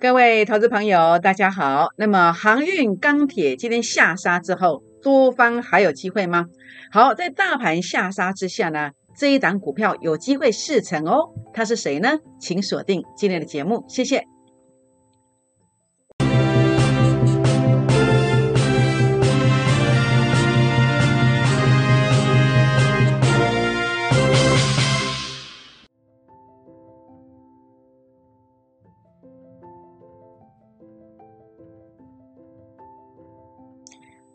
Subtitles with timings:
[0.00, 1.88] 各位投资朋友，大家好。
[1.96, 6.46] 那么航运、钢铁今天下杀之后，多方还有机会吗？
[6.90, 11.30] 好，在大盘下杀之下呢，这一档股票有机会试成哦。
[11.52, 12.18] 它是谁呢？
[12.38, 14.33] 请锁定今天的节目，谢谢。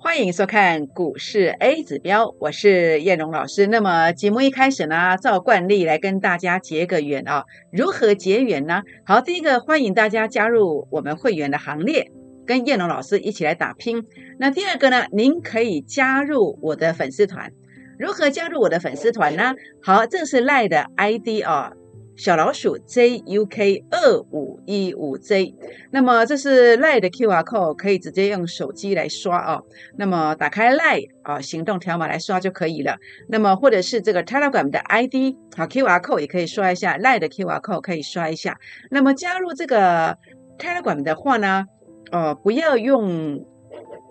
[0.10, 3.68] 欢迎收看股市 A 指标，我是燕荣老师。
[3.68, 7.44] 那么节目一开始呢，照惯例来跟大家结个缘啊。
[7.72, 8.82] 如何结缘呢？
[9.06, 12.10] 好，第一个欢迎大家加入我们会员的行列，
[12.48, 14.04] 跟燕荣老师一起来打拼。
[14.40, 17.52] 那第二个呢，您可以加入我的粉丝团。
[18.00, 19.54] 如何加入我的粉丝团呢？
[19.84, 21.74] 好，这是赖的 ID 啊。
[22.20, 25.56] 小老鼠 JUK 二五一五 J，
[25.90, 29.62] 那么这是 Line 的 QR code，可以直接用手机来刷啊。
[29.96, 32.98] 那么打开 Line 啊，行动条码来刷就可以了。
[33.30, 38.60] 那么或者是这个 Telegram 的 ID 啊，QR code 也可以刷一下，Line 的 QR code 可以刷一下。
[38.92, 40.18] 那么加入这个
[40.58, 41.68] Telegram 的话呢，
[42.12, 43.46] 呃，不要用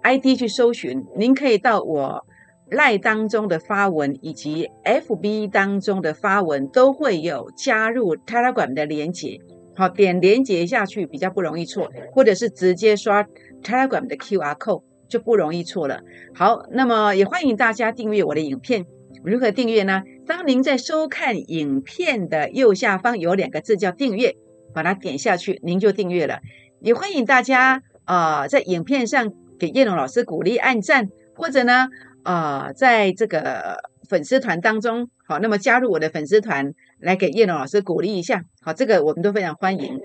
[0.02, 2.25] ID 去搜寻，您可以到我。
[2.70, 9.41] 赖当中的发文以及 FB 当中的发文都会有加入 Telegram 的连接，
[9.75, 13.27] 好点连接下去比较不容易错，或者是直接刷
[13.62, 16.02] Telegram 的 QR code 就不容易错了。
[16.34, 18.84] 好，那么也欢迎大家订阅我的影片。
[19.25, 20.03] 如何订阅呢？
[20.27, 24.36] 当您在收看影片的右下方有两个字叫订阅，
[24.75, 26.41] 把它点下去，您就订阅了。
[26.80, 31.88] 也欢迎大家啊，在影片上给叶龙老师鼓励按赞，或者呢。
[32.24, 39.98] 啊，在这个粉丝团当中，好，那么加入我的粉丝团，来给叶龙老师鼓励一下，好，这个我们都非常欢迎，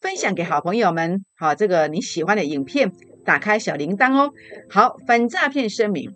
[0.00, 2.92] 分享给好朋友们，好，这个你喜欢的影片，
[3.24, 4.30] 打开小铃铛哦。
[4.68, 6.10] 好，反诈骗声明，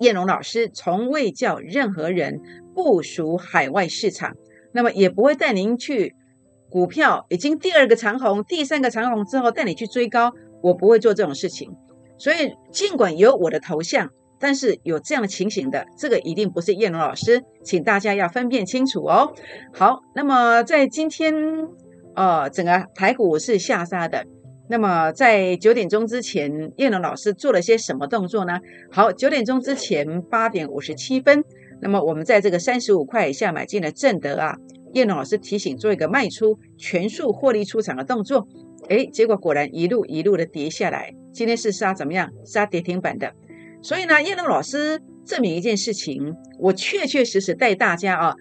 [0.00, 2.40] 叶龙老师从未叫任何人
[2.74, 4.34] 部署海外市场，
[4.72, 6.14] 那么也不会带您去
[6.70, 11.70] 股票已经第二个长红、第三个长红之后带你去追高，我不会做这种事情。
[12.18, 14.10] 所以尽管有我的头像。
[14.40, 19.32] 但是有这样的情形的，这个一定不是叶龙老师，请大家要分辨清楚哦。
[19.72, 21.34] 好，那么在今天，
[22.14, 24.24] 呃，整个台股是下杀的。
[24.70, 28.60] 那么在九点钟之前，叶龙老师做了些什么动作呢？
[28.90, 31.42] 好，九点钟之前八点五十七分，
[31.80, 34.56] 那么我们在这个三十五块以下买进了正德啊。
[34.92, 38.46] 叶龙老师提醒做一个卖出，全数获利出场的动作。
[38.88, 42.30] 诶，结果果然一路一路的跌下来，今天是杀怎么样？
[42.44, 43.32] 杀跌停板的。
[43.80, 48.34] 所以呢，叶龙老师证明一件事情，我确确实实带大家啊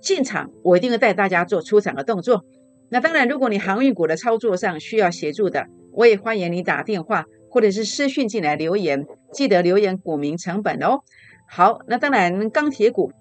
[0.00, 2.44] 进场，我一定会带大家做出场的动作。
[2.90, 11.00] 那当然，如果你航运股的操作上需要协助的，我也欢迎你打电话或者是私讯进来留言，记得留言股民成本哦。
[11.48, 13.12] 好，那当然钢铁股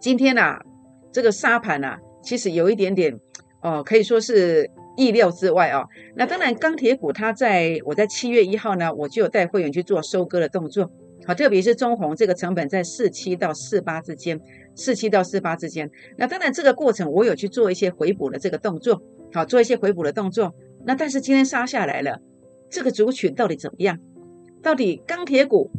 [0.00, 0.58] 今天呢
[1.12, 3.18] 这个沙盘呢，其实有一点点
[3.62, 4.70] 哦，可以说是。
[5.00, 10.92] 意料之外哦，那当然钢铁股它在我在七月一号呢，我就有带会员去做收割的动作，
[11.26, 14.38] 好，特别是中红这个成本在四七到四八之间，
[14.74, 19.02] 四七到四八之间，那当然这个过程我有去做一些回补的这个动作，
[19.32, 22.20] 好，做一些回补的动作，那但是今天杀下来了，
[22.68, 23.98] 这个族群到底怎么样？
[24.62, 25.70] 到底钢铁股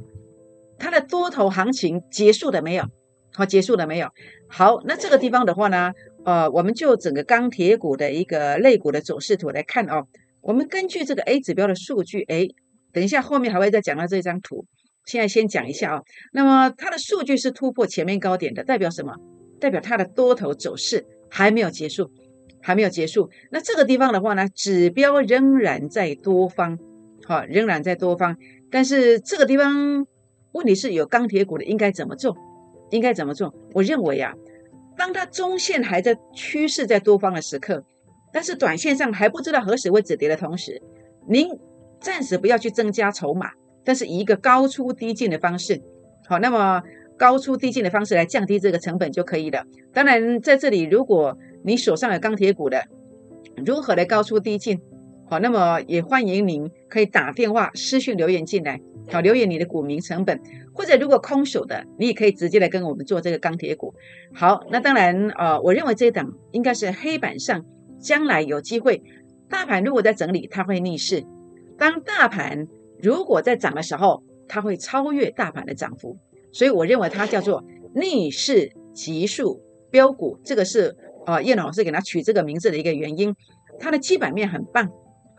[0.80, 2.86] 它的多头行情结束了没有？
[3.34, 4.10] 好，结束了没有？
[4.50, 5.94] 好，那这个地方的话呢？
[6.24, 10.06] 呃，我们就整个钢铁股的一个类股的走势图来看哦。
[10.42, 12.48] 我们根据这个 A 指标的数据，哎，
[12.92, 14.66] 等一下后面还会再讲到这张图。
[15.06, 16.02] 现在先讲一下啊。
[16.32, 19.14] 那么它的数据是突破前面高点的，代表什么？
[19.60, 22.10] 代表它的多头走势还没有结束，
[22.62, 23.30] 还没有结束。
[23.52, 26.78] 那这个地方的话呢，指标仍然在多方，
[27.26, 28.38] 好，仍然在多方。
[28.70, 30.06] 但是这个地方
[30.52, 32.36] 问题是有钢铁股的应该怎么做？
[32.92, 33.54] 应该怎么做？
[33.74, 34.34] 我认为啊。
[35.02, 37.84] 当它中线还在趋势在多方的时刻，
[38.32, 40.80] 但是短线上还不知道何时会止跌的同时，
[41.28, 41.50] 您
[42.00, 43.50] 暂时不要去增加筹码，
[43.84, 45.82] 但是以一个高出低进的方式，
[46.28, 46.84] 好，那么
[47.18, 49.66] 高出低进的方式来降低这个成本就可以了。
[49.92, 52.86] 当然，在这里如果你手上有钢铁股的，
[53.66, 54.80] 如何来高出低进？
[55.32, 60.38] 好，那么也欢迎您可以打电话、私讯留言进来，好，留言你的股民成本，
[60.74, 63.94] 或者如果空手的，你也可以直接来跟我们做这个钢铁股。
[64.34, 67.64] 好，那当然，呃，我认为这一档应该是黑板上
[67.98, 69.02] 将来有机会，
[69.48, 71.22] 大盘如果在整理，它会逆势；
[71.78, 72.68] 当大盘
[73.02, 76.18] 如果在涨的时候，它会超越大盘的涨幅。
[76.52, 77.64] 所以我认为它叫做
[77.96, 80.94] 逆势急速标股，这个是
[81.26, 83.34] 呃叶老师给它取这个名字的一个原因。
[83.80, 84.92] 它的基本面很棒，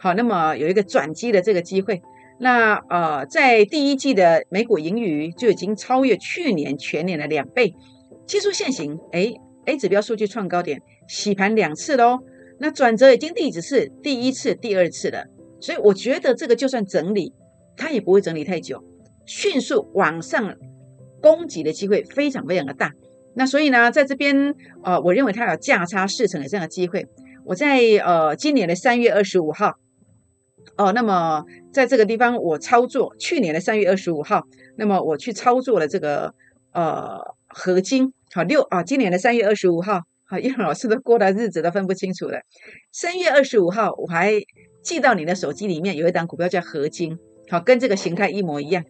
[0.03, 2.03] 好，那么有一个转机的这个机会。
[2.41, 7.73] 那呃，在第一季的美股盈余就已经超越去年全年的两倍，
[8.27, 9.33] 技术线型，哎
[9.67, 12.19] ，A 指标数据创高点，洗盘两次喽。
[12.59, 13.87] 那转折已经第几次？
[14.03, 15.25] 第一次、第二次了。
[15.61, 17.33] 所以我觉得这个就算整理，
[17.77, 18.83] 它也不会整理太久，
[19.25, 20.57] 迅速往上
[21.21, 22.91] 攻击的机会非常非常的大。
[23.37, 24.53] 那所以呢，在这边
[24.83, 27.07] 呃，我认为它有价差四成的这样的机会。
[27.45, 29.77] 我在呃今年的三月二十五号。
[30.77, 34.43] 哦，那么在这个地方我操作，去年的三月二十五号，
[34.77, 36.33] 那么我去操作了这个
[36.73, 37.19] 呃
[37.49, 42.41] 合金，好六啊，今年的三月二十五号，好叶老师都过的日子都分不清楚了。
[42.91, 44.33] 三月二十五号我还
[44.83, 47.19] 寄到你的手机里面有一档股票叫合金，
[47.51, 48.83] 好跟这个形态一模一样，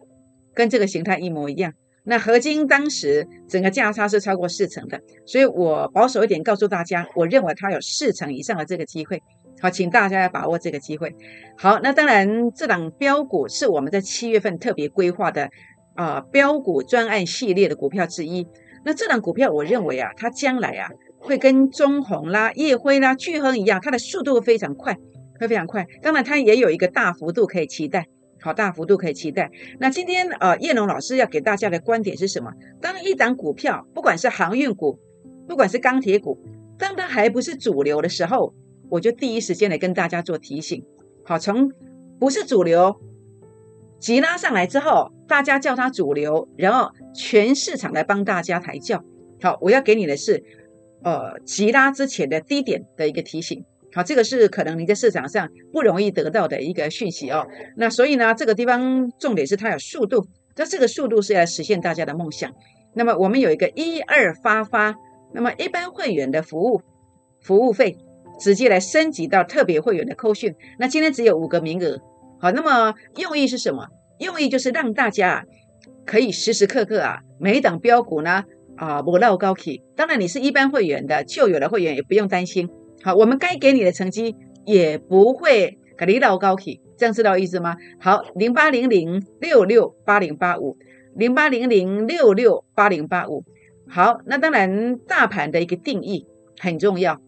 [0.53, 1.73] 跟这个形态一模一样。
[2.05, 9.21] 那合金当时整个价差是超过四成的，所以我保守一点告诉大家，我认为它有四成以上的这个机会。
[9.63, 11.15] 好，请大家要把握这个机会。
[11.57, 15.49] 好，那当然，这档标股是我们在七月份特别规划的
[15.95, 18.45] 啊标股专案系列的股票之一。
[18.83, 24.97] 那这档股票，我认为啊，它将来啊会跟中红啦、夜辉啦、巨亨一样，它的速度非常快，
[25.39, 25.87] 会非常快。
[26.01, 28.05] 当然，它也有一个大幅度可以期待，
[28.41, 29.49] 好大幅度可以期待。
[29.79, 32.51] 那今天呃，叶龙老师要给大家的观点是什么？
[32.81, 34.99] 当一档股票，不管是航运股，
[35.47, 36.37] 不管是钢铁股，
[36.77, 38.53] 当它还不是主流的时候。
[38.89, 40.83] 我就第一时间来跟大家做提醒，
[41.23, 41.71] 好，从
[42.19, 42.95] 不是主流
[43.99, 49.03] 急拉上来之后，大家叫它主流，然后全市场来帮大家抬轿。
[49.41, 50.43] 好，我要给你的是，
[51.03, 53.63] 呃，急拉之前的低点的一个提醒。
[53.93, 57.47] 好，这个是可能你在市场上不容易得到的一个讯息哦。
[57.77, 60.25] 那所以呢，这个地方重点是它有速度，
[60.55, 62.51] 那这个速度是要实现大家的梦想。
[62.93, 64.95] 那么我们有一个一二发发，
[65.33, 66.81] 那么一般会员的服务
[67.41, 67.97] 服务费。
[68.43, 71.97] 直接来升级到特别会员的扣讯，那今天只有五个名额，
[72.41, 73.87] 好，那么用意是什么？
[74.19, 75.45] 用意就是让大家
[76.05, 78.43] 可以时时刻刻啊，每一档标股呢
[78.75, 79.81] 啊不落高起。
[79.95, 82.69] 当然，你是一般会员的旧有的会员也不用担心，
[83.01, 84.35] 好，我们该给你的成绩
[84.65, 87.77] 也不会给你落高起，这样知道意思吗？
[88.01, 90.77] 好，零八零零六六八零八五，
[91.15, 93.45] 零八零零六六八零八五，
[93.87, 96.27] 好，那当然大盘的一个定义
[96.59, 97.21] 很重要。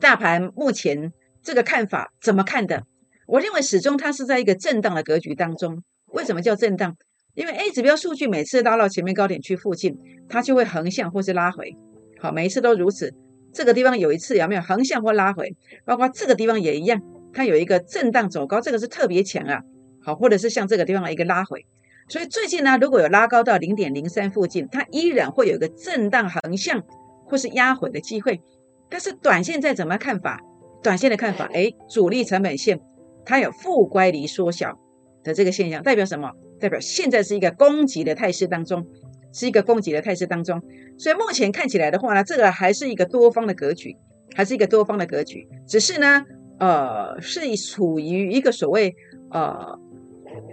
[0.00, 1.12] 大盘目前
[1.42, 2.84] 这个看法怎么看的？
[3.26, 5.82] 我认为始终它是在一个震荡的格局当中。
[6.06, 6.96] 为什么叫震荡？
[7.34, 11.76] 因为 A 指标数据每次拉到前面高点区附近，它就会横向或是拉回。
[12.18, 13.12] 好，每一次都如此。
[13.52, 15.54] 这个地方有一次有没有横向或拉回？
[15.84, 16.98] 包括这个地方也一样，
[17.34, 19.60] 它有一个震荡走高，这个是特别强啊。
[20.02, 21.66] 好，或者是像这个地方的一个拉回。
[22.08, 26.82] 所以最近呢，如果有拉高到零点零三附近，它依然会有一个震荡横向
[27.26, 28.40] 或是压回的机会。
[28.90, 30.40] 但是短线在怎么看法？
[30.82, 32.80] 短线的看法，哎，主力成本线
[33.24, 34.78] 它有负乖离缩小
[35.22, 36.32] 的这个现象，代表什么？
[36.58, 38.86] 代表现在是一个攻击的态势当中，
[39.32, 40.60] 是一个攻击的态势当中。
[40.98, 43.96] 所以目前看起来的话呢，这个还是一个多方的格局，
[44.34, 45.46] 还是一个多方的格局。
[45.66, 46.24] 只是呢，
[46.58, 48.94] 呃，是处于一个所谓
[49.30, 49.78] 呃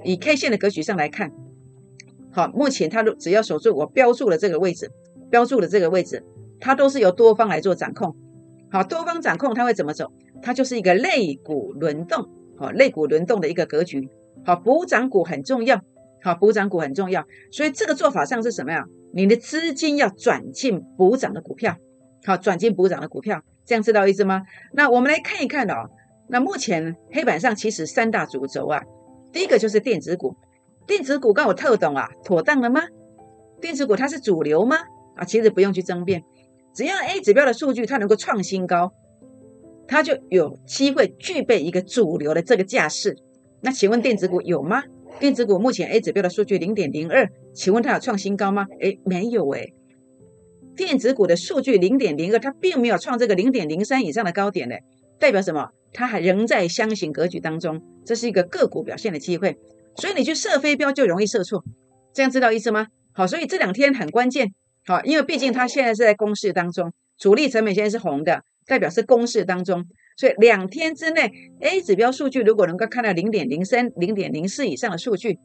[0.04, 1.32] 以 K 线的格局上来看，
[2.32, 4.92] 好，目前它只要守住我标注了这个位置，
[5.30, 6.24] 标注了这个位置，
[6.60, 8.16] 它都是由多方来做掌控。
[8.78, 10.06] 好，多方掌控它会怎么走？
[10.40, 12.24] 它就是一个类股轮动，
[12.60, 14.08] 好，类股轮动的一个格局。
[14.46, 15.82] 好，补涨股很重要，
[16.22, 17.26] 好，补涨股很重要。
[17.52, 18.86] 所以这个做法上是什么呀？
[19.16, 21.76] 你的资金要转进补涨的股票，
[22.24, 24.44] 好，转进补涨的股票，这样知道意思吗？
[24.74, 25.90] 那我们来看一看哦。
[26.30, 28.84] 那目前黑板上其实三大主轴啊，
[29.34, 30.36] 第一个就是电子股，
[30.86, 32.84] 电子股跟我特懂啊，妥当了吗？
[33.60, 34.78] 电子股它是主流吗？
[35.16, 36.22] 啊，其实不用去争辩。
[36.78, 38.94] 只要 A 指标的数据它能够创新高，
[39.88, 43.18] 它就有机会具备一个主流的这个架势。
[43.62, 44.84] 那请问电子股有吗？
[45.20, 48.68] 电子股目前 A 指标的数据零点零二，请问它有创新高吗？
[48.80, 49.74] 哎，没有哎。
[50.76, 54.76] 电子股的数据零点零二，它并没有创这个零点零三以上的高点呢，
[55.18, 55.72] 代表什么？
[55.94, 59.58] 它还仍在箱型格局当中，这是一个个股表现的机会。
[59.96, 61.64] 所以你去设飞标就容易设错，
[62.14, 62.86] 这样知道意思吗？
[63.14, 64.54] 好，所以这两天很关键。
[64.88, 69.84] 好，因为毕竟它现在是在公式当中，主力成本现在是红的，代表是公式当中，
[70.18, 71.30] 所以两天之内
[71.60, 75.38] A 指标数据如果能够看到零点零三、零点零四以上的数据，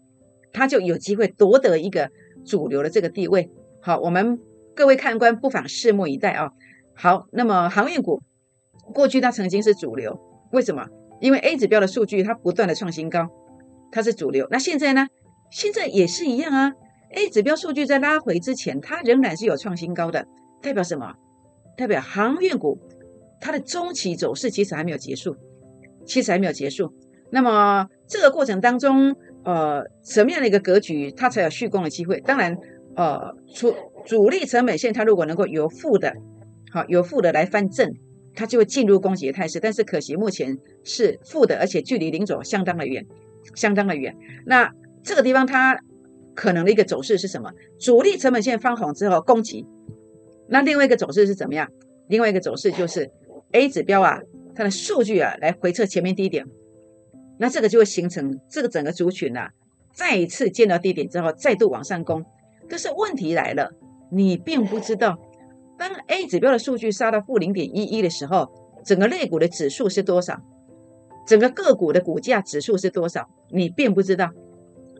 [0.52, 2.08] 它就有机会夺得一个
[2.46, 3.50] 主流的这个地位。
[3.80, 4.38] 好，我们
[4.76, 6.52] 各位看官不妨拭目以待啊。
[6.94, 8.22] 好，那么航运股
[8.94, 10.16] 过去它曾经是主流，
[10.52, 10.86] 为什么？
[11.20, 13.28] 因为 A 指标的数据它不断的创新高，
[13.90, 14.46] 它是主流。
[14.52, 15.08] 那现在呢？
[15.50, 16.72] 现在也是一样啊。
[17.12, 20.26] A 指标数据在拉回之前，它仍然是有创新高的，
[20.60, 21.14] 代表什么？
[21.76, 22.78] 代表航运股
[23.40, 25.36] 它的中期走势其实还没有结束，
[26.06, 26.92] 其实还没有结束。
[27.30, 29.14] 那么这个过程当中，
[29.44, 32.20] 呃，什么样的一个格局，它才有续攻的机会？
[32.20, 32.56] 当然，
[32.94, 36.14] 呃，主主力成本线它如果能够由负的，
[36.70, 37.90] 好由负的来翻正，
[38.34, 39.58] 它就会进入攻击的态势。
[39.60, 43.06] 但是可惜目前是负的，而且距离零轴相当的远，
[43.54, 44.14] 相当的远。
[44.44, 44.70] 那
[45.02, 45.78] 这个地方它
[46.34, 47.50] 可能的一个走势是什么？
[47.78, 49.66] 主力成本线翻红之后攻击，
[50.48, 51.68] 那另外一个走势是怎么样？
[52.08, 53.10] 另外一个走势就是
[53.52, 54.20] A 指标啊，
[54.54, 56.46] 它的数据啊来回测前面低点。
[57.38, 59.50] 那这个就会形成这个整个族群啊，
[59.92, 62.24] 再一次见到低点之后，再度往上攻。
[62.68, 63.72] 可是问题来了，
[64.10, 65.18] 你并不知道，
[65.78, 68.48] 当 A 指标的数据杀到负零点一一的时候，
[68.84, 70.40] 整个类股的指数是多少？
[71.26, 73.28] 整个个股的股价指数是多少？
[73.50, 74.30] 你并不知道，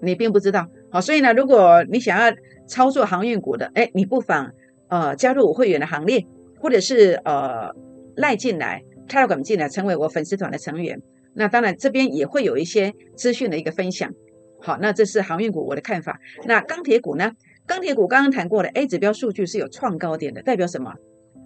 [0.03, 0.69] 你并不知道。
[0.91, 4.53] 好，所以呢，如果你想要操作航运股的，哎，你不妨
[4.89, 6.27] 呃加入我会员的行列，
[6.59, 7.71] 或者是呃
[8.17, 11.01] 赖进来、泰 m 进来，成为我粉丝团的成员。
[11.35, 14.13] 那当然，这边也会有一些资讯的一个分享。
[14.61, 16.19] 好，那这是航运股我的看法。
[16.45, 17.33] 那钢铁股呢？
[17.65, 20.95] 钢铁股刚刚谈过了，A 指标数据是有创高点的，代表什么？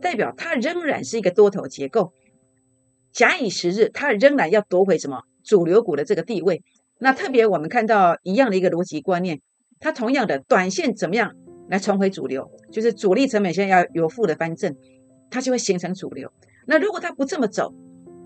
[0.00, 2.12] 代表它仍然是一个多头结构。
[3.12, 6.62] 假以时日，它仍然要夺回什么主流股的这个地位。
[6.98, 9.40] 那特别我们看到一样的一个逻辑观念，
[9.80, 11.32] 它同样的短线怎么样
[11.68, 12.50] 来重回主流？
[12.72, 14.74] 就是主力成本线要有负的翻正，
[15.30, 16.30] 它就会形成主流。
[16.66, 17.74] 那如果它不这么走？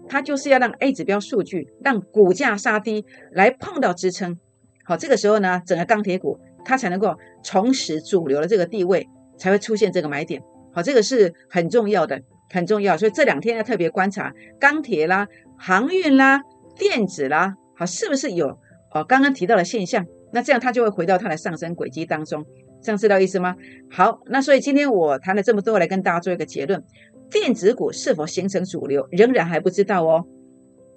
[0.08, 4.36] 它就是要让 A 指标数据让股价杀低，来碰到支撑，
[4.84, 9.06] 好，这个时候呢，整个钢铁股它才能够重拾主流的这个地位，
[9.38, 16.42] 才会出现这个买点，好，这个是很重要的，很重要，所以这两天要特别观察钢铁啦、航运啦、
[16.76, 18.46] 电子啦，好，是不是有
[18.92, 20.04] 哦刚刚提到的现象？
[20.34, 22.44] 那这样它就会回到它的上升轨迹当中，
[22.82, 23.56] 这样知道意思吗？
[23.90, 26.84] 好，那所以今天我谈了这么多，来跟大家做一个结论。
[27.30, 30.26] 电子股是否形成主流，仍然还不知道哦。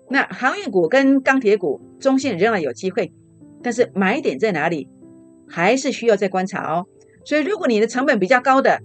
[0.10, 3.14] 那航运股跟钢铁股中线仍然有机会，
[3.64, 4.90] 但是买点在哪里，
[5.48, 6.86] 还是需要再观察哦。
[7.24, 8.82] 所以，如果你的成本比较高的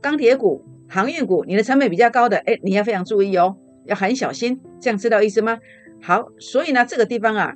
[0.00, 3.54] 钢铁股、航运股，你的成本比较高的，哎，你要非常注意哦，
[3.84, 4.58] 要很小心。
[4.80, 5.58] 这样知道意思吗？
[6.02, 7.54] 好，所以呢，这个地方啊，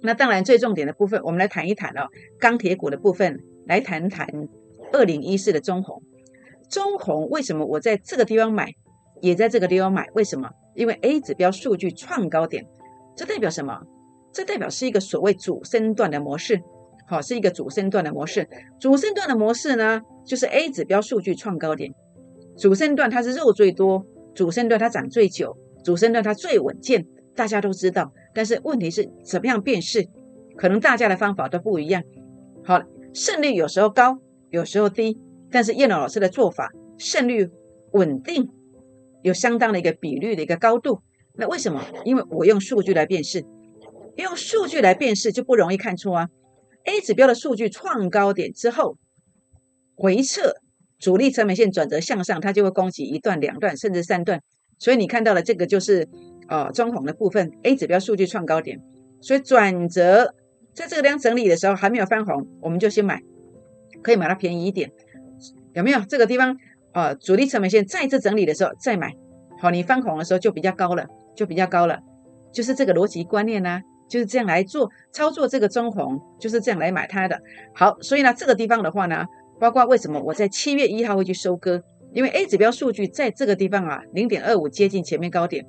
[0.00, 2.08] 那当然最重点的部分，我们来谈一谈哦，
[2.40, 4.26] 钢铁股的部分，来谈谈
[4.92, 6.02] 二零一四的中红。
[6.70, 8.72] 中红为什么我在这个地方买，
[9.20, 10.08] 也在这个地方买？
[10.14, 10.48] 为什么？
[10.74, 12.66] 因为 A 指标数据创高点，
[13.14, 13.78] 这代表什么？
[14.32, 16.60] 这代表是一个所谓主升段的模式，
[17.06, 18.48] 好，是一个主升段的模式。
[18.80, 21.92] 主升段的模式呢，就是 A 指标数据创高点，
[22.56, 28.12] 主升段它是肉最多，主升段它涨最久，主升段它最稳健，大家都知道。
[28.34, 30.06] 但是问题是怎么样辨识？
[30.56, 32.02] 可能大家的方法都不一样。
[32.64, 32.80] 好，
[33.12, 34.18] 胜率有时候高，
[34.50, 35.18] 有时候低。
[35.50, 37.48] 但是叶老老师的做法胜率
[37.92, 38.48] 稳定，
[39.22, 41.00] 有相当的一个比率的一个高度。
[41.36, 41.84] 那为什么？
[42.04, 43.44] 因为我用数据来辨识，
[44.16, 46.28] 用数据来辨识就不容易看错啊。
[46.84, 48.96] A 指标的数据创高点之后
[49.96, 50.54] 回撤，
[50.98, 54.40] 主力成本线转折向上，它就会攻击一段、两段甚至三段。
[54.78, 56.08] 所以你看到了这个就是
[56.48, 58.80] 呃中红的部分，A 指标数据创高点，
[59.20, 60.34] 所以转折
[60.72, 63.20] 在这个量整理的时候还没有翻红，我们就先买，
[64.02, 64.90] 可以买它便宜一点。
[65.72, 66.56] 有没有这个地方
[66.92, 67.14] 啊？
[67.14, 69.12] 主力成本线再次整理的时候再买，
[69.60, 71.98] 好，你翻红的时候就比较高了，就比较高了，
[72.52, 77.40] 就是这个逻辑观念呢，就是这样来做操作这个中红，就是这样来买它的。
[77.74, 79.24] 好，所以呢，这个地方的话呢，
[79.58, 81.82] 包括为什么我在七月一号会去收割，
[82.12, 85.66] 因为 A 指标数据在这个地方啊，零点二五接近前面高点，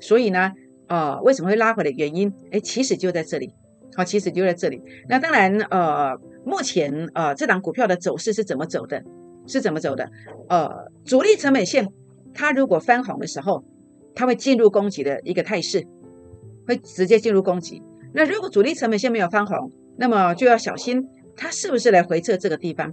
[0.00, 0.52] 所以呢，
[0.88, 2.32] 呃，为什么会拉回的原因？
[2.50, 3.52] 哎，其实就在这里，
[3.94, 4.82] 好，其实就在这里。
[5.08, 9.02] 那当然，呃，目前呃这档股票的走势是怎么走的？
[9.46, 10.10] 是怎么走的？
[10.48, 10.68] 呃，
[11.04, 11.88] 主力成本线
[12.32, 13.64] 它如果翻红的时候，
[14.14, 15.84] 它会进入攻击的一个态势，
[16.66, 17.82] 会直接进入攻击。
[18.12, 22.92] 那如果主力成本线没有翻红，那么就要小心它是不是来回撤这个地方，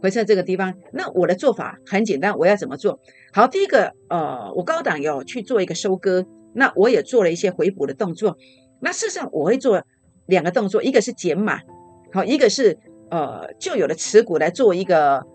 [0.00, 0.74] 回撤这个地方。
[0.92, 2.98] 那我的做法很简单，我要怎么做？
[3.32, 8.36] 好，第一个，呃，我高档有去做一个收割，那我也做了一些回补的动作。
[8.80, 9.82] 那事实上我会做
[10.26, 11.60] 两个动作，一个是减码，
[12.12, 12.78] 好，一个是
[13.10, 15.26] 呃旧有的持股来做一个。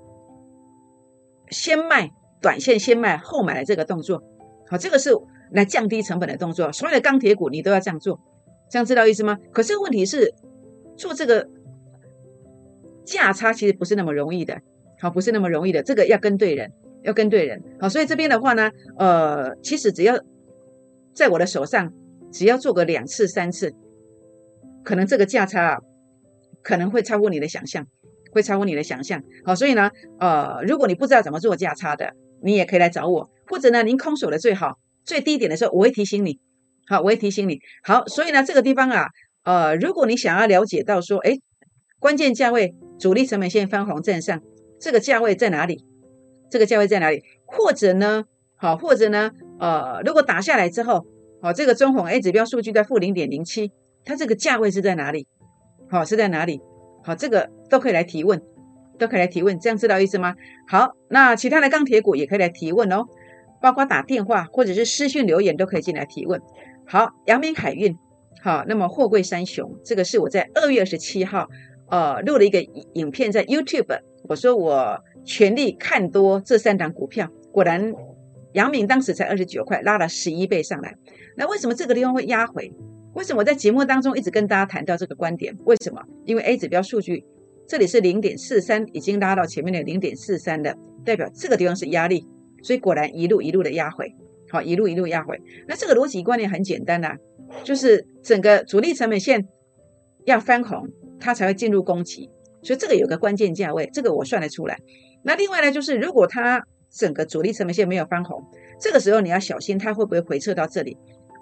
[1.51, 2.09] 先卖
[2.41, 4.23] 短线，先卖后买的这个动作，
[4.67, 5.11] 好，这个是
[5.51, 6.71] 来降低成本的动作。
[6.71, 8.19] 所有的钢铁股你都要这样做，
[8.67, 9.37] 这样知道意思吗？
[9.51, 10.33] 可是问题是
[10.97, 11.47] 做这个
[13.05, 14.59] 价差其实不是那么容易的，
[14.99, 15.83] 好，不是那么容易的。
[15.83, 16.71] 这个要跟对人，
[17.03, 17.61] 要跟对人。
[17.79, 20.19] 好，所以这边的话呢，呃，其实只要
[21.15, 21.91] 在我的手上，
[22.31, 23.73] 只要做个两次、三次，
[24.83, 25.77] 可能这个价差啊
[26.61, 27.87] 可能会超过你的想象。
[28.31, 32.11] 会超乎你的想象，好，所以呢，呃，如果你不知道怎么做价差的，
[32.43, 36.37] 你也可以来找我，或者呢，您空手的最好，最低点的时候，我会提醒你，
[36.85, 37.61] 好，我会提醒你。
[37.81, 39.07] 好，所以呢，这个地方啊，
[39.45, 41.37] 呃，如果你想要了解到说，哎，
[41.97, 44.41] 关键价位主力成本线翻红站上，
[44.81, 45.85] 这个价位在哪里？
[46.51, 47.23] 这个价位在哪里？
[47.45, 48.25] 或者呢，
[48.57, 51.05] 好，或者呢，呃，如果打下来之后，
[51.41, 53.71] 好，这个中红 A 指标数据在负零点零七，
[54.03, 55.27] 它这个价位是在哪里？
[55.89, 56.59] 好，是在哪里？
[57.03, 58.41] 好，这个都可以来提问，
[58.97, 60.35] 都可以来提问，这样知道意思吗？
[60.67, 63.05] 好，那其他的钢铁股也可以来提问哦，
[63.61, 66.41] 包括打电话或者是私讯留言都可以进来提问。
[66.87, 67.95] 好，阳明海运，
[68.41, 71.47] 好，那么货柜三雄，这个是我在二月二十七号，
[71.89, 72.61] 呃，录了一个
[72.93, 77.93] 影片在 YouTube，我说我全力看多这三档股票，果然
[78.55, 80.95] 阳明当时才二十九块，拉了十一倍上来。
[81.35, 82.71] 那为什么这个地方会压回？
[83.13, 85.53] 为什么我在节目当中一直跟大家谈到这个观点？
[85.65, 86.01] 为什么？
[86.23, 87.25] 因为 A 指标数据
[87.67, 92.25] 这里是零点四三，已经拉到前面的零点四三的，代表这个地方是压力，
[92.63, 94.15] 所以果然一路一路的压回，
[94.49, 95.37] 好，一路一路压回。
[95.67, 97.13] 那这个逻辑观念很简单呐，
[97.65, 99.45] 就是整个主力成本线
[100.23, 100.87] 要翻红，
[101.19, 102.29] 它才会进入攻击，
[102.63, 104.79] 所以这个有个关键价位，这个我算得出来。
[105.23, 106.65] 那另外呢，就是如果它
[106.95, 108.41] 整个主力成本线没有翻红，
[108.79, 110.97] 这个时候你要小心它会不会回撤到这里。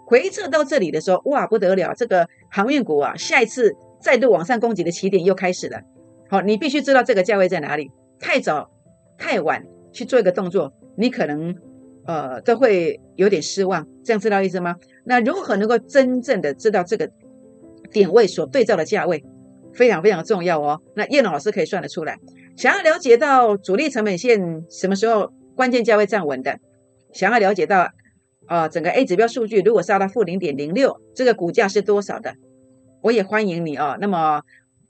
[0.05, 1.93] 回撤到这里的时候，哇，不得了！
[1.95, 5.79] 这个航运股啊，下一次再度往上攻击的起点又开始了。
[6.29, 7.89] 好，你必须知道这个价位在哪里。
[8.19, 8.69] 太早、
[9.17, 11.55] 太晚去做一个动作，你可能
[12.05, 13.87] 呃都会有点失望。
[14.03, 14.75] 这样知道意思吗？
[15.05, 17.09] 那如何能够真正的知道这个
[17.91, 19.23] 点位所对照的价位，
[19.73, 20.81] 非常非常重要哦。
[20.95, 22.17] 那叶龙老师可以算得出来。
[22.57, 26.59] 想要了解到主力成本线什么时候关键价位站稳的，
[27.13, 27.89] 想要了解到。
[28.45, 32.35] 啊，整个 A 指标数据如果杀到负零点零六，这个股价是多少的？
[33.01, 33.95] 我也欢迎你啊。
[34.01, 34.41] 那么，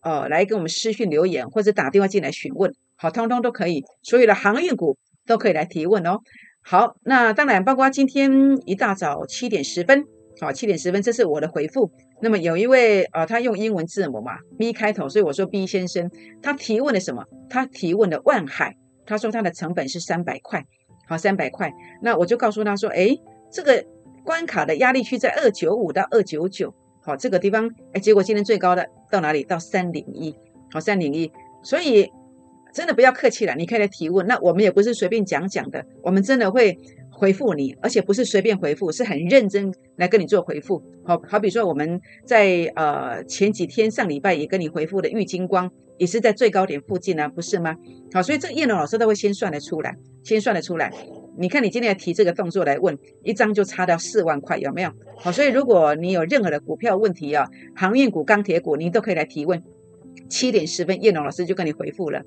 [0.01, 3.83] 呃，来跟我们私讯留言或者打电话进来询问，好，通通都可以。
[4.01, 6.17] 所有的航运股都可以来提问哦。
[6.63, 8.31] 好，那当然包括今天
[8.65, 10.03] 一大早七点十分，
[10.41, 11.91] 好，七点十分，这是我的回复。
[12.23, 16.09] 那么有一位啊，他用英文字母嘛，B 开头，所以我说 B 先生，
[16.41, 17.23] 他提问了什么？
[17.51, 20.65] 他提问的万海，他说他的成本是三百块，
[21.07, 21.73] 好，三百块。
[22.01, 23.17] 那我就告诉他说，哎。
[23.55, 23.85] 这个
[24.23, 29.43] 关卡的压力区在二九五到二九九，好，这个地方，哎，结果今天最高的到哪里？
[29.43, 30.35] 到三零一，
[30.71, 32.11] 好，三零一，所以
[32.73, 36.75] 真的不要客气了，你可以来提问，那我们也不是随便讲讲的，我们真的会
[37.23, 47.77] 回复你，而且不是随便回复，是很认真来跟你做回复，好，好比说我们在呃前几天上礼拜也跟你回复的玉金光，也是在最高点附近呢，不是吗？
[48.13, 50.91] 好，所以这个叶龙老师都会先算得出来，先算得出来。
[51.37, 54.91] 你看，你今天要提这个动作来问，一张就差到四万块，有没有？
[55.15, 59.63] 好，所以如果你有任何的股票问题啊，航运股、钢铁股，你都可以来提问。
[60.29, 62.21] 七点十分，叶龙老师就跟你回复了。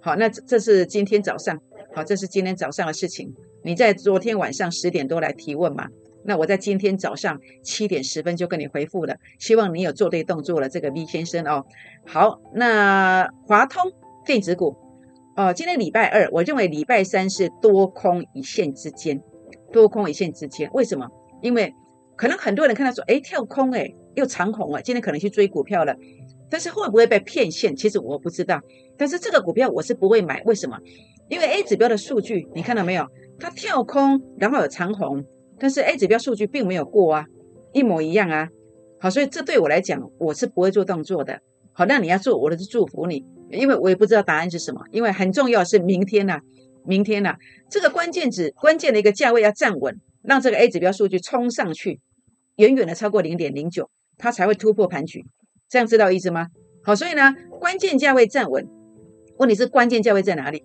[0.00, 1.56] 好，那这是今天早上，
[1.94, 3.32] 好，这是今天早上的事情。
[3.62, 5.86] 你在昨天晚上十点多来提问嘛？
[6.22, 11.64] 那我在今天早上七点十分就跟你回复了，希望你有做对动作了，这个 V 先生哦。
[12.06, 13.90] 好，那华通
[14.26, 14.76] 电子股。
[15.36, 19.18] 哦，今天礼拜二，我认为礼拜三是多空一线之间，
[19.72, 20.68] 多空一线之间。
[20.74, 21.08] 为什么？
[21.40, 21.72] 因为
[22.16, 25.96] 可能很多人看到说，哎，跳空，哎，又长红啊，今天可能去追股票了。
[26.50, 27.74] 但是会不会被骗线？
[27.74, 28.60] 其实我不知道。
[28.98, 30.76] 但是这个股票我是不会买，为什么？
[31.28, 33.06] 因为 A 指标的数据你看到没有？
[33.40, 35.24] 它跳空，然后有长红，
[35.58, 37.26] 但是 A 指标数据并没有过啊，
[37.72, 38.48] 一模一样啊。
[39.00, 41.40] 好，所以这对我来讲，我是不会做动作的。
[41.72, 43.24] 好，那你要做，我都是祝福你。
[43.50, 46.38] 因为我也不知道答案是什么，因为很重要是明天呐，
[46.84, 47.34] 明天呐，
[47.68, 51.98] 这个关键值关键的一个价位要站稳，让这个 A 指标数据冲上去，
[52.56, 55.24] 远远的超过零点零九，它才会突破盘局，
[55.68, 56.46] 这样知道意思吗？
[56.84, 58.68] 好，所以呢，关键价位站稳，
[59.38, 60.62] 问题是关键价位在哪里？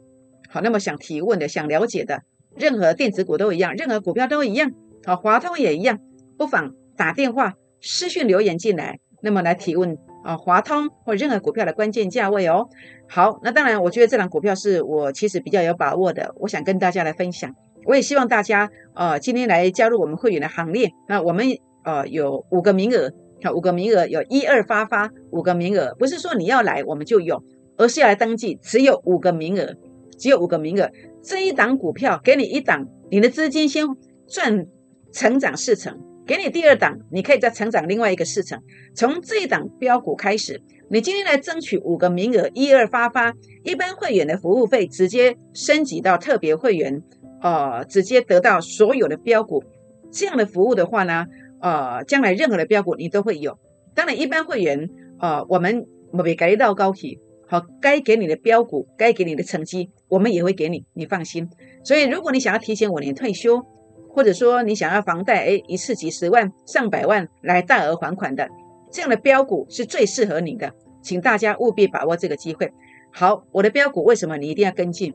[0.50, 2.22] 好，那么想提问的、想了解的，
[2.58, 4.72] 任何电子股都一样，任何股票都一样，
[5.06, 6.00] 好，华通也一样，
[6.38, 9.98] 不妨打电话、私讯留言进来，那么来提问。
[10.24, 12.68] 啊，华通或任何股票的关键价位哦。
[13.08, 17.54] 好，那当然，我觉得这档股票是我其实比较有把握的，我想跟大家来分享。
[17.86, 20.89] 我也希望大家呃今天来加入我们会员的行列。
[21.08, 21.46] 那我们
[21.84, 23.12] 呃有五个名额，
[23.44, 27.44] 好，五个名额有一二发发五个名额，不是说你要来我们就有，
[27.78, 29.76] 而是要来登记，只有五个名额，
[30.17, 30.89] 只有五个名额。
[31.23, 33.86] 这一档股票给你一档，你的资金先
[34.28, 34.65] 赚
[35.12, 35.99] 成长四成。
[36.28, 38.60] 给你第二档，你可以再成长另外一个市场。
[38.95, 43.32] 从这一档标股开始，你今天来争取五个名额，一二发发，
[43.63, 47.04] 一般会员的服务费直接升级到特别会员，
[47.41, 49.63] 呃，直接得到所有的标股。
[50.12, 51.28] 这样的服务的话呢，
[51.62, 53.60] 呃，将来任何的标股你都会有。
[53.93, 61.50] 当然，一般会员，呃，我们没给到高体，好，该给你的标股，该给你的成绩，我们也会给你，你放心。
[61.84, 63.65] 所以，如果你想要提前五年退休，
[64.10, 68.48] 或者说你想要房贷，哎，一次几十万、上百万来大额还款的，
[68.91, 72.72] 这样的标股是最适合你的，请大家务必把握这个机会。
[73.12, 75.13] 好，我的标股为什么你一定要跟进？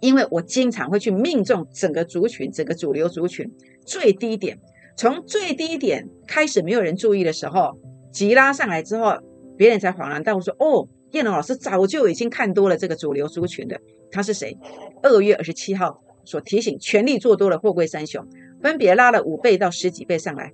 [0.00, 3.50] 因为我经常会去命中整个族群、整个主流族群
[3.84, 4.58] 最低点，
[4.96, 7.78] 从最低点开始没有人注意的时候，
[8.12, 9.16] 急拉上来之后，
[9.56, 13.80] 别人才恍然大悟说：“哦，叶龙老师早就已经看多了这个主流族群的。”
[14.16, 14.56] 他是谁？
[15.02, 18.26] 二月二十七号所提醒全力做多的货柜三雄，
[18.62, 20.50] 分别拉了五倍到十几倍上来。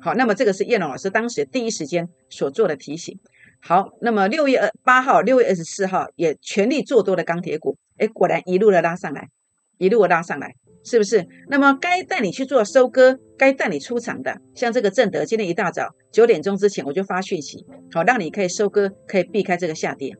[0.00, 3.18] 好，那么这个是叶龙老师当时第一时间所做的提醒。
[3.60, 9.28] 好，那么六月二八号、六月二十四号也全力做多的钢铁股，哎，果然一路的拉上来，
[9.76, 11.26] 一路的拉上来，是不是？
[11.48, 20.16] 那么该带你去做收割，该带你出场的，像这个正德，今天一大早九点钟之前我就发讯息，好，让你可以收割，可以避开这个下跌。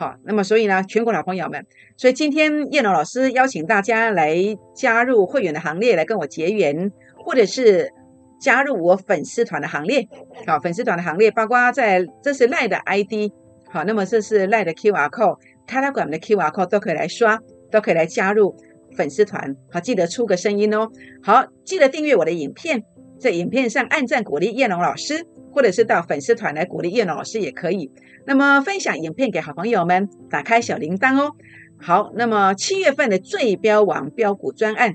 [0.00, 1.66] 好，那么所以呢，全国老朋友们，
[1.98, 4.34] 所以今天叶龙老师邀请大家来
[4.74, 7.92] 加入会员的行列，来跟我结缘，或者是。
[8.40, 10.08] 加入我粉丝团的行列，
[10.46, 13.30] 好，粉丝团的行列，包括在这是赖的 ID，
[13.68, 17.38] 好，那么这是赖的 QR code，Telegram 的 QR code 都可以来刷，
[17.70, 18.56] 都可以来加入
[18.96, 20.88] 粉丝团，好，记得出个声音哦，
[21.22, 22.82] 好，记得订阅我的影片，
[23.18, 27.90] 在影片上按赞鼓励叶龙老师，或者是到粉丝团来鼓励叶老师也可以，
[28.26, 31.34] 那么分享影片给好朋友们，打开小铃铛哦，
[31.78, 34.94] 好，那么七月份的最标王标股专案。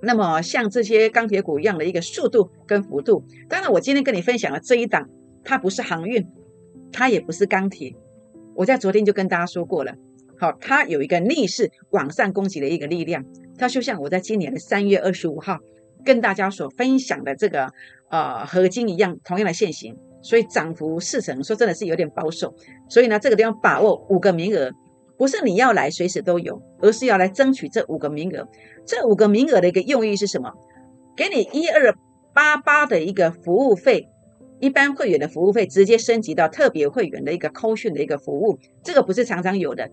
[0.00, 5.08] 那么像这些钢铁股一样的一个速度跟幅度，当然我今天跟你分享的这一档，
[5.42, 6.24] 它不是航运，
[6.92, 7.92] 它也不是钢铁。
[8.54, 9.96] 我在昨天就跟大家说过了，
[10.38, 13.24] 好，它有一个逆势往上攻击的一个力量，
[13.58, 15.58] 它就像我在今年的三月二十五号
[16.04, 17.72] 跟大家所分享的这个
[18.10, 22.54] 呃合金一样，同样的线型，所以涨幅四成，说真的是有点保守。
[22.88, 24.70] 所以呢，这个地方把握五个名额。
[25.16, 28.46] 不是你要来随时都有，而是要来争取这五个名额。
[28.86, 30.52] 这五个名额的一个用意是什么？
[31.16, 31.92] 给你一二
[32.32, 34.06] 八八的一个服务费，
[34.60, 38.60] 一般会员的服务费直接升级到特别会员的一个扣讯的一个服务。
[38.84, 39.90] 这个不是常常有的，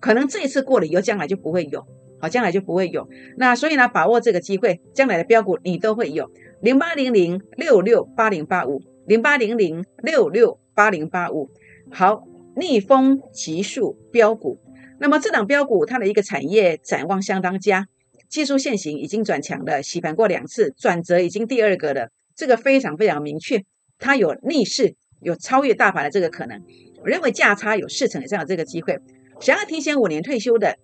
[0.00, 1.84] 可能这一次过了以后，将来就不会有，
[2.18, 3.06] 好，将来就不会有。
[3.36, 6.30] 那所以呢，把握这个机会，将来的标股你都会有。
[6.60, 11.50] 零八零零六六八零八五，零八零零六六八零八五，
[11.90, 12.24] 好。
[12.56, 14.60] 逆风急速标股，
[15.00, 17.88] 那么这档标股它的一个产业展望相当佳，
[18.28, 23.64] 技术线型已经转强了，洗盘过两次，转折已经第二个了，这个非常非常明确，
[23.98, 26.62] 它有逆势，有超越大盘的这个可能。
[27.02, 29.00] 我认为价差有四成以上的这个机会，
[29.40, 30.76] 想要提前五年退休的，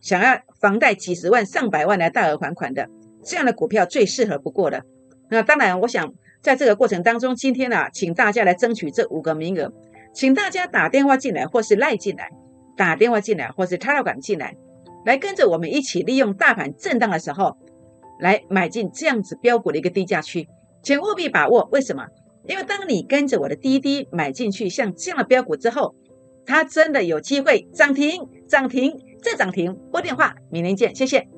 [0.00, 2.88] 想要房贷几十万上百万来大额还款的，
[3.22, 4.82] 这样的股票最适合不过的。
[5.30, 9.72] 那当然，我想在这个过程当中，今天呢，请大家来争取这五个名额。
[10.14, 12.28] 请大家打电话进来，或是赖进来，
[12.76, 14.54] 打电话进来，或是插到管进来，
[15.04, 17.56] 来跟着我们一起利用大盘震荡的时候，
[18.18, 20.48] 来买进这样子标股的一个低价区，
[20.82, 21.68] 请务必把握。
[21.70, 22.06] 为什么？
[22.46, 25.94] 因为当你跟着我的滴滴买进去像这样的标股之后，
[26.46, 28.90] 它真的有机会涨停、涨停
[29.22, 29.76] 再涨停。
[29.92, 31.37] 拨电话，明天见，谢谢。